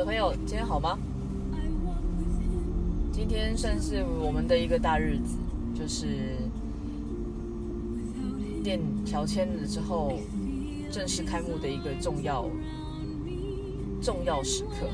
[0.00, 0.98] 的朋友，今天好吗？
[3.12, 5.36] 今天算是我们的一个大日子，
[5.74, 6.36] 就是
[8.64, 10.14] 店乔迁了之后
[10.90, 12.48] 正式开幕的一个重要
[14.00, 14.88] 重要时刻。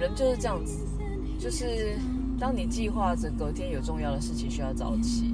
[0.00, 0.78] 人就是这样子，
[1.38, 1.98] 就是
[2.40, 5.26] 当你计划着隔天有重要的事情需要早起，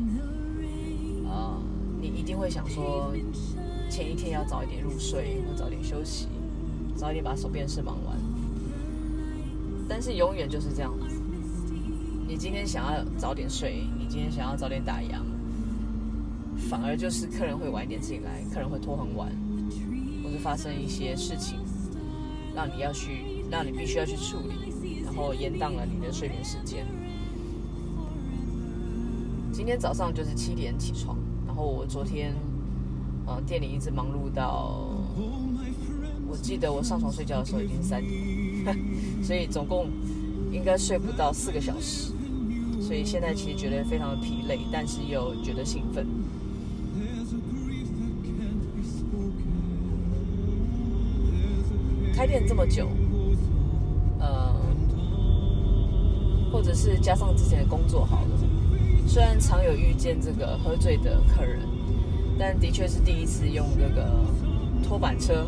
[1.25, 1.63] 啊、呃，
[2.01, 3.13] 你一定会想说
[3.89, 6.27] 前一天要早一点入睡，或早点休息，
[6.99, 8.17] 早一点把手边事忙完。
[9.89, 11.07] 但是永远就是这样子，
[12.27, 15.23] 你今天想要早点睡，你今天想要早点打烊，
[16.69, 19.31] 反而就是客人会晚一点进来，客人会拖很晚，
[20.23, 21.61] 或者发生一些事情，
[22.55, 26.85] 让你要去，让你必须要去处理，然后延宕了你的睡眠时间。
[29.53, 32.35] 今天早上就是七点起床，然后我昨天，
[33.25, 34.85] 呃，店里一直忙碌到，
[36.29, 38.39] 我记得我上床睡觉的时候已经三点。
[39.23, 39.89] 所以总共
[40.53, 42.13] 应该睡不到四个小时，
[42.81, 46.07] 所以现在其实觉得非常的疲累，但是又觉得兴奋。
[52.15, 52.89] 开店这么久，
[54.19, 54.53] 呃，
[56.53, 58.39] 或者是加上之前的工作好了，
[59.07, 61.61] 虽然常有遇见这个喝醉的客人，
[62.39, 64.11] 但的确是第一次用这个
[64.83, 65.47] 拖板车，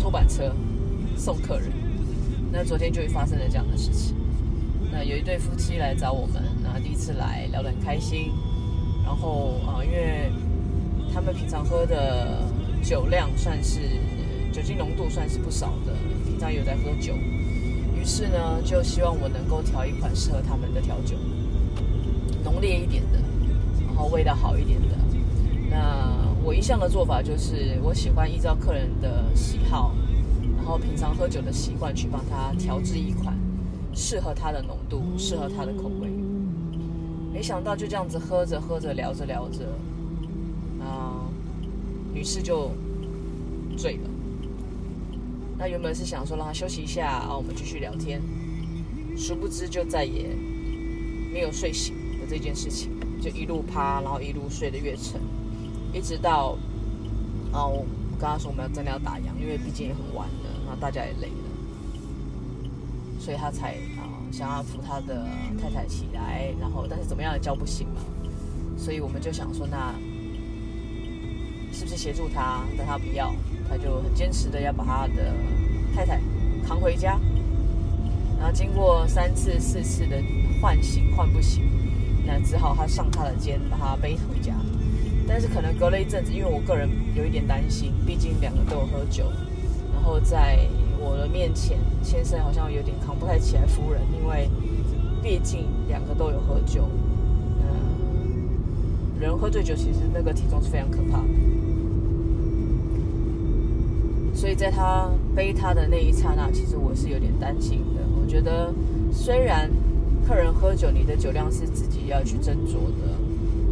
[0.00, 0.52] 拖板车。
[1.16, 1.70] 送客人，
[2.50, 4.16] 那昨天就发生了这样的事情。
[4.90, 8.32] 那有一对夫妻来找我们，然后第一次来聊得很开心。
[9.04, 10.32] 然后啊，因为
[11.12, 12.42] 他们平常喝的
[12.82, 13.80] 酒量算是
[14.50, 15.92] 酒精浓度算是不少的，
[16.24, 17.12] 平常有在喝酒。
[17.94, 21.16] 于是呢，就希望我能够调一款适合他们的调酒，
[22.42, 23.18] 浓烈一点的，
[23.86, 24.96] 然后味道好一点的。
[25.68, 25.76] 那
[26.42, 29.94] 我一向的做法就是，我喜欢依照客人的喜好。
[30.56, 33.36] 然后平常喝酒的习惯去帮他调制一款
[33.94, 36.08] 适合他的浓度、适合他的口味。
[37.32, 39.64] 没想到就这样子喝着喝着聊着聊着，
[40.84, 41.26] 啊，
[42.12, 42.70] 女士就
[43.76, 44.10] 醉了。
[45.58, 48.20] 那原本是想说让她休息一下，啊，我们继续聊天。
[49.16, 50.36] 殊不知就再也
[51.32, 52.90] 没有睡醒的这件事情，
[53.20, 55.20] 就一路趴，然后一路睡得越沉，
[55.92, 56.56] 一直到
[57.52, 60.50] 哦，我跟她说我们要真的要打烊，因为毕竟也很晚了。
[60.66, 62.70] 然后大家也累了，
[63.18, 65.26] 所以他才啊想要扶他的
[65.60, 68.00] 太太起来，然后但是怎么样也叫不醒嘛，
[68.78, 69.92] 所以我们就想说，那
[71.72, 72.62] 是不是协助他？
[72.78, 73.34] 但他不要，
[73.68, 75.34] 他就很坚持的要把他的
[75.92, 76.20] 太太
[76.64, 77.18] 扛回家。
[78.38, 80.22] 然后经过三次四次的
[80.62, 81.64] 唤醒唤不醒，
[82.24, 84.54] 那只好他上他的肩把他背回家。
[85.32, 89.26] 但是可能隔了一阵子，因为我个人有一点担心，毕竟两个都有喝酒。
[89.94, 90.58] 然后在
[90.98, 94.50] 我的面前，先生好像有点扛不太起来夫人，因为
[95.22, 96.88] 毕竟两个都有喝酒。
[97.62, 101.28] 嗯，人喝醉酒其实那个体重是非常可怕的。
[104.34, 108.00] 所以在他背他的那一刹那，其实我是有点担心的。
[108.20, 108.74] 我觉得
[109.12, 109.70] 虽然
[110.26, 113.14] 客人喝酒，你的酒量是自己要去斟酌的，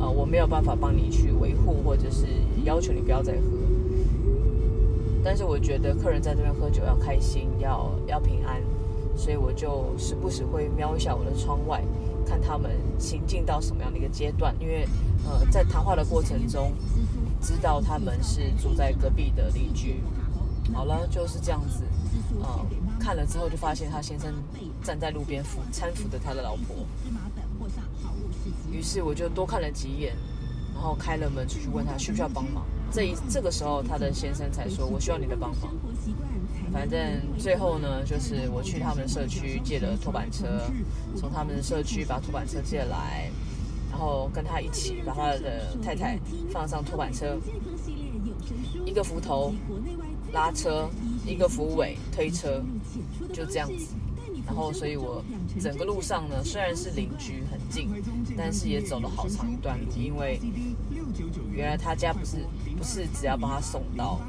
[0.00, 2.26] 啊，我没有办法帮你去维护，或者是
[2.64, 3.40] 要求你不要再喝。
[5.24, 8.62] 但是我觉得客人在这边喝酒要开心，要要平安，
[9.16, 11.82] 所以我就时不时会瞄一下我的窗外，
[12.24, 14.54] 看他们行进到什么样的一个阶段。
[14.60, 14.86] 因为
[15.24, 16.72] 呃，在谈话的过程中，
[17.42, 20.00] 知道他们是住在隔壁的邻居。
[20.72, 21.82] 好了，就是这样子。
[22.40, 22.66] 呃，
[23.00, 24.32] 看了之后就发现他先生
[24.82, 26.76] 站在路边扶搀扶着他的老婆。
[28.70, 30.16] 于是我就多看了几眼，
[30.74, 32.64] 然后开了门出去问他需不需要帮忙。
[32.90, 35.74] 这一这个时候，他的先生才说：“我需要你的帮忙。”
[36.72, 36.98] 反正
[37.38, 40.46] 最后呢，就是我去他们社区借了拖板车，
[41.16, 43.30] 从他们的社区把拖板车借来，
[43.90, 46.18] 然后跟他一起把他的太太
[46.50, 47.38] 放上拖板车，
[48.84, 49.52] 一个扶头
[50.32, 50.88] 拉车，
[51.26, 52.62] 一个扶尾推车，
[53.32, 53.94] 就这样子。
[54.48, 55.22] 然后，所以我
[55.60, 57.90] 整个路上呢，虽然是邻居很近，
[58.36, 60.40] 但是也走了好长一段路，因为
[61.52, 62.38] 原来他家不是。
[62.78, 64.20] 不是只要帮他送到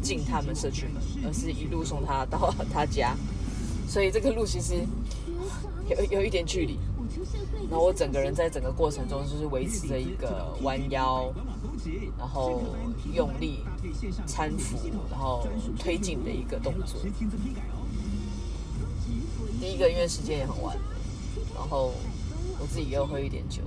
[0.00, 3.16] 进他们社区门，而是一路送他到 他家，
[3.88, 4.86] 所以这个路其实
[5.90, 6.78] 有有一点距离。
[7.68, 11.34] 然后我整个人在整个过程中就是维持着一个弯腰，
[12.16, 12.62] 然后
[13.12, 13.64] 用力
[14.24, 14.78] 搀扶，
[15.10, 15.44] 然后
[15.76, 17.00] 推进的一个动作。
[19.68, 20.74] 第一个因为时间也很晚，
[21.54, 21.92] 然后
[22.58, 23.60] 我自己又喝一点酒。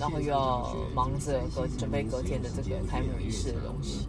[0.00, 4.08] 然后又要忙着隔准备隔天的这个开幕仪式的东西，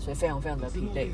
[0.00, 1.10] 所以非常非常的疲累。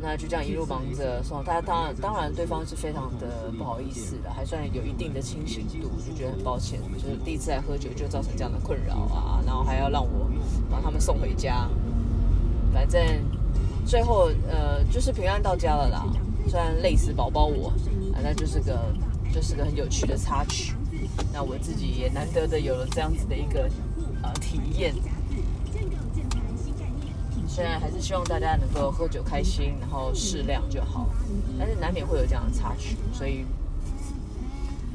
[0.00, 10.28] 那就这样一路忙着，送他当当然对方是非常的不好意思的，还算有一定的清醒度，就觉得很抱歉，就是第一次来喝酒就造成这样的困扰啊，然后还要让我
[10.68, 11.70] 把他们送回家，
[12.74, 13.00] 反正
[13.88, 16.06] 最后呃就是平安到家了啦，
[16.46, 17.70] 虽然累死宝宝我，
[18.12, 18.94] 啊那就是个
[19.32, 20.74] 就是个很有趣的插曲，
[21.32, 23.66] 那我自己也难得的有了这样子的一个
[24.22, 24.94] 呃体验。
[27.48, 31.08] 虽然还是希望大家能够喝酒开心，然后适量就好，
[31.58, 33.46] 但是难免会有这样的插曲，所以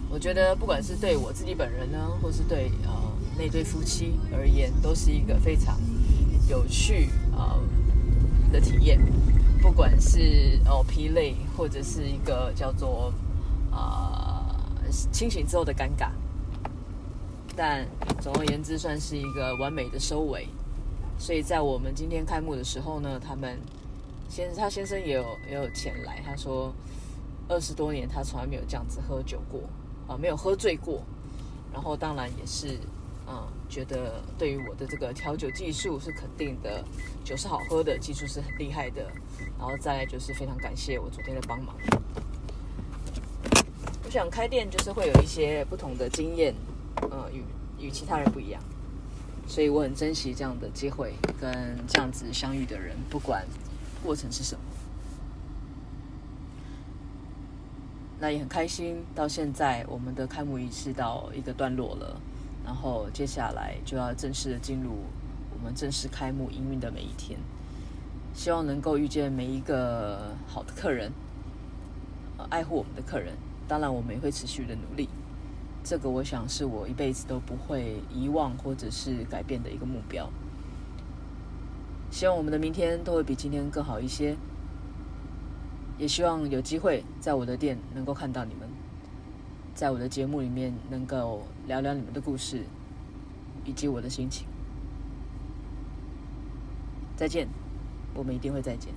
[0.08, 2.92] 我觉得不管是对我自己本人呢，或是对呃
[3.40, 5.76] 那对夫妻而言，都是一个非常
[6.48, 7.60] 有趣呃
[8.54, 8.98] 的体验。
[9.62, 13.14] 不管是哦疲累，或者是一个叫做
[13.72, 14.46] 啊、
[15.12, 16.10] 清醒之后的尴尬，
[17.56, 17.88] 但
[18.22, 20.48] 总而言之，算是一个完美的收尾。
[21.18, 23.58] 所以在我们今天开幕的时候呢，他们
[24.30, 26.74] 先他先生也有也有前来，他说
[27.48, 29.62] 二十多年他从来没有这样子喝酒过
[30.08, 31.02] 啊，没有喝醉过。
[31.72, 32.78] 然后当然也是
[33.28, 36.84] 嗯，觉得对于我的这个调酒技术是肯定的，
[37.24, 39.10] 酒是好喝的，技术是很厉害的。
[39.58, 41.76] 然后再来就是非常感谢我昨天的帮忙。
[44.06, 46.54] 我想开店就是会有一些不同的经验，
[47.10, 47.44] 呃，与
[47.88, 48.62] 与其他人不一样。
[49.48, 53.46] 所以我很珍惜这样的机会，跟这样子相遇的人，不管
[54.04, 54.62] 过程是什么。
[58.20, 62.22] 那也很开心，到现在我们的开幕仪式到一个段落了，
[62.66, 64.92] 然后接下来就要正式的进入
[65.52, 67.40] 我们正式开幕营运的每一天。
[68.34, 71.12] 希望能够遇见每一个好的客人，
[72.50, 73.34] 爱护我们的客人。
[73.68, 75.08] 当然，我们也会持续的努力。
[75.84, 80.30] 这个我想是我一辈子都不会遗忘或者是改变的一个目标。
[82.10, 84.36] 希望我们的明天都会比今天更好一些，
[85.98, 88.63] 也希望有机会在我的店能够看到你们，
[89.84, 92.64] 在我的节目里面能够聊聊你们的故事
[93.66, 94.48] 以及我的心情。
[97.18, 97.50] 再见，
[98.14, 98.94] 我们一定会再见。